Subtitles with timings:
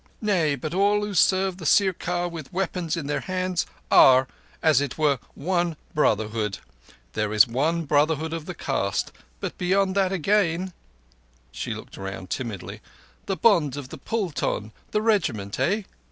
[0.19, 4.27] "Nay, but all who serve the Sirkar with weapons in their hands are,
[4.63, 6.57] as it were, one brotherhood.
[7.13, 13.77] There is one brotherhood of the caste, but beyond that again"—she looked round timidly—"the bond
[13.77, 15.83] of the Pulton—the Regiment—eh?"